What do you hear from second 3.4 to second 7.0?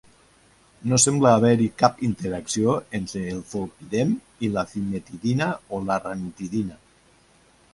zolpidem i la cimetidina o ranitidina.